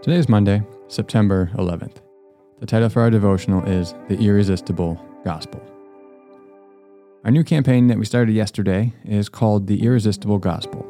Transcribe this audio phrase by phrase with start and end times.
[0.00, 1.96] Today is Monday, September 11th.
[2.60, 4.94] The title for our devotional is The Irresistible
[5.24, 5.60] Gospel.
[7.24, 10.86] Our new campaign that we started yesterday is called The Irresistible Gospel.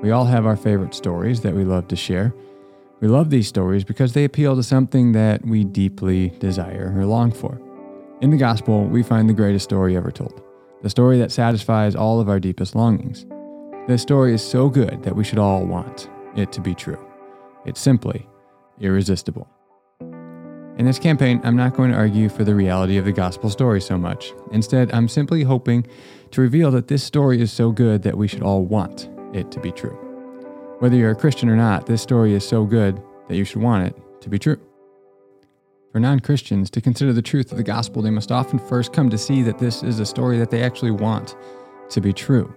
[0.00, 2.32] We all have our favorite stories that we love to share.
[3.00, 7.32] We love these stories because they appeal to something that we deeply desire or long
[7.32, 7.60] for.
[8.20, 10.40] In the Gospel, we find the greatest story ever told,
[10.82, 13.26] the story that satisfies all of our deepest longings.
[13.88, 17.04] This story is so good that we should all want it to be true.
[17.64, 18.28] It's simply
[18.80, 19.48] irresistible.
[20.78, 23.80] In this campaign, I'm not going to argue for the reality of the gospel story
[23.80, 24.32] so much.
[24.52, 25.86] Instead, I'm simply hoping
[26.32, 29.60] to reveal that this story is so good that we should all want it to
[29.60, 29.96] be true.
[30.80, 33.86] Whether you're a Christian or not, this story is so good that you should want
[33.86, 34.60] it to be true.
[35.92, 39.08] For non Christians to consider the truth of the gospel, they must often first come
[39.08, 41.36] to see that this is a story that they actually want
[41.88, 42.54] to be true.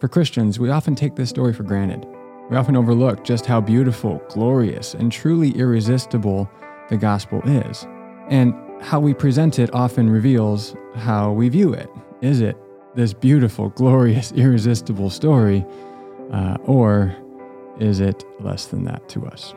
[0.00, 2.06] For Christians, we often take this story for granted.
[2.50, 6.50] We often overlook just how beautiful, glorious, and truly irresistible
[6.88, 7.86] the gospel is.
[8.28, 11.90] And how we present it often reveals how we view it.
[12.22, 12.56] Is it
[12.94, 15.64] this beautiful, glorious, irresistible story,
[16.32, 17.14] uh, or
[17.78, 19.54] is it less than that to us?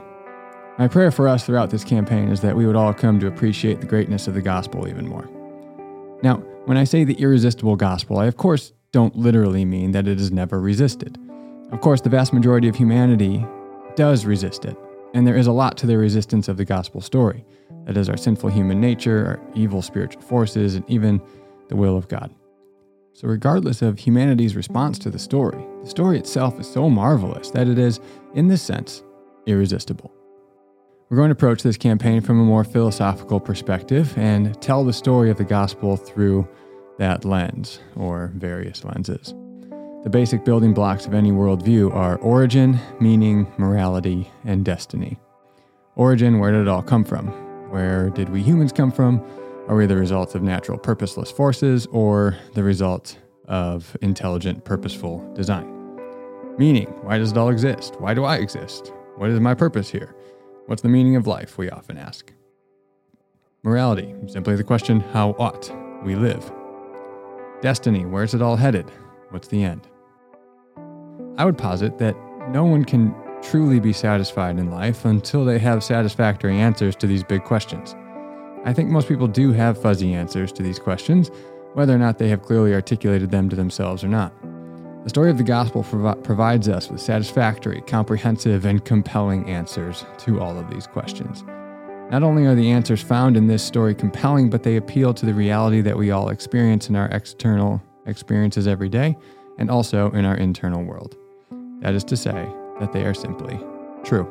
[0.78, 3.82] My prayer for us throughout this campaign is that we would all come to appreciate
[3.82, 5.30] the greatness of the gospel even more.
[6.24, 10.20] Now, when I say the irresistible gospel, I of course don't literally mean that it
[10.20, 11.18] is never resisted.
[11.72, 13.46] Of course, the vast majority of humanity
[13.96, 14.78] does resist it,
[15.14, 17.46] and there is a lot to the resistance of the gospel story.
[17.86, 21.22] That is our sinful human nature, our evil spiritual forces, and even
[21.70, 22.34] the will of God.
[23.14, 27.68] So, regardless of humanity's response to the story, the story itself is so marvelous that
[27.68, 28.00] it is,
[28.34, 29.04] in this sense,
[29.46, 30.14] irresistible.
[31.10, 35.30] We're going to approach this campaign from a more philosophical perspective and tell the story
[35.30, 36.48] of the gospel through
[37.00, 39.34] that lens, or various lenses.
[40.04, 45.20] The basic building blocks of any worldview are origin, meaning, morality, and destiny.
[45.96, 47.28] Origin, where did it all come from?
[47.70, 49.24] Where did we humans come from?
[49.68, 55.70] Are we the result of natural purposeless forces or the result of intelligent, purposeful design?
[56.58, 58.02] Meaning, why does it all exist?
[58.02, 58.92] Why do I exist?
[59.18, 60.16] What is my purpose here?
[60.66, 61.60] What's the meaning of life?
[61.60, 62.34] We often ask.
[63.62, 65.72] Morality, simply the question, how ought
[66.04, 66.52] we live?
[67.62, 68.92] Destiny, where's it all headed?
[69.30, 69.91] What's the end?
[71.38, 72.16] I would posit that
[72.50, 77.24] no one can truly be satisfied in life until they have satisfactory answers to these
[77.24, 77.96] big questions.
[78.66, 81.32] I think most people do have fuzzy answers to these questions,
[81.74, 84.34] whether or not they have clearly articulated them to themselves or not.
[85.04, 90.40] The story of the gospel prov- provides us with satisfactory, comprehensive, and compelling answers to
[90.40, 91.44] all of these questions.
[92.12, 95.34] Not only are the answers found in this story compelling, but they appeal to the
[95.34, 99.18] reality that we all experience in our external experiences every day
[99.62, 101.16] and also in our internal world.
[101.82, 102.50] That is to say,
[102.80, 103.60] that they are simply
[104.04, 104.28] true.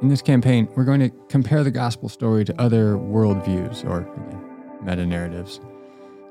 [0.00, 4.40] In this campaign, we're going to compare the gospel story to other worldviews, or again,
[4.84, 5.60] meta narratives.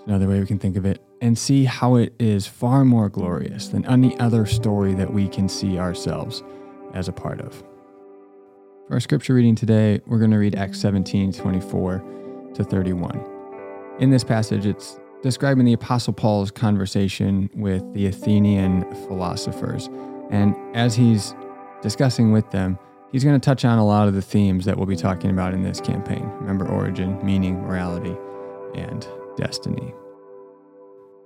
[0.07, 3.67] Another way we can think of it, and see how it is far more glorious
[3.67, 6.43] than any other story that we can see ourselves
[6.93, 7.53] as a part of.
[8.87, 13.25] For our scripture reading today, we're going to read Acts 17 24 to 31.
[13.99, 19.89] In this passage, it's describing the Apostle Paul's conversation with the Athenian philosophers.
[20.31, 21.35] And as he's
[21.81, 22.79] discussing with them,
[23.11, 25.53] he's going to touch on a lot of the themes that we'll be talking about
[25.53, 26.23] in this campaign.
[26.39, 28.15] Remember origin, meaning, morality,
[28.75, 29.93] and destiny.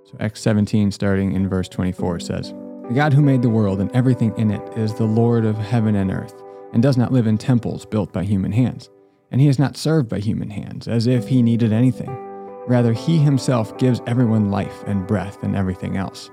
[0.04, 2.50] So, Acts 17, starting in verse 24, says,
[2.88, 5.96] The God who made the world and everything in it is the Lord of heaven
[5.96, 6.34] and earth,
[6.72, 8.90] and does not live in temples built by human hands.
[9.30, 12.25] And he is not served by human hands, as if he needed anything
[12.66, 16.30] Rather, he himself gives everyone life and breath and everything else.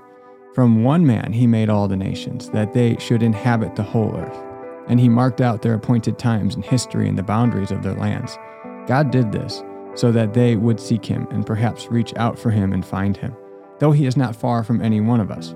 [0.54, 4.44] From one man he made all the nations, that they should inhabit the whole earth.
[4.88, 8.38] And he marked out their appointed times in history and the boundaries of their lands.
[8.86, 9.62] God did this
[9.94, 13.34] so that they would seek him and perhaps reach out for him and find him,
[13.78, 15.54] though he is not far from any one of us.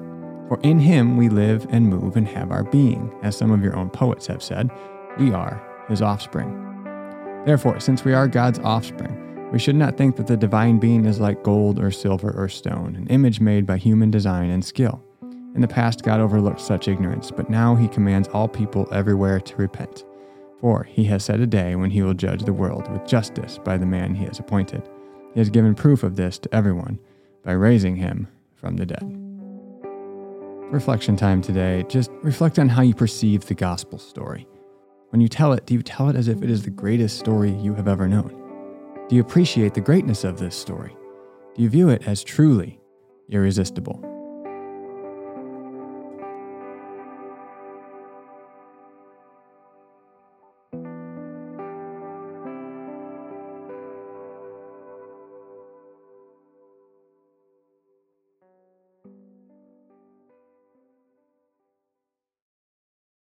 [0.48, 3.76] For in him we live and move and have our being, as some of your
[3.76, 4.70] own poets have said,
[5.18, 6.64] we are his offspring.
[7.44, 11.20] Therefore, since we are God's offspring, we should not think that the divine being is
[11.20, 15.02] like gold or silver or stone, an image made by human design and skill.
[15.54, 19.56] In the past, God overlooked such ignorance, but now he commands all people everywhere to
[19.56, 20.04] repent.
[20.60, 23.78] For he has set a day when he will judge the world with justice by
[23.78, 24.88] the man he has appointed.
[25.32, 26.98] He has given proof of this to everyone
[27.42, 29.04] by raising him from the dead.
[30.70, 31.84] Reflection time today.
[31.88, 34.46] Just reflect on how you perceive the gospel story.
[35.10, 37.50] When you tell it, do you tell it as if it is the greatest story
[37.52, 38.37] you have ever known?
[39.08, 40.94] Do you appreciate the greatness of this story?
[41.54, 42.78] Do you view it as truly
[43.30, 44.17] irresistible?